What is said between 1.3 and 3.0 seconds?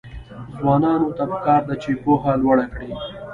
پکار ده چې، پوهه لوړه کړي.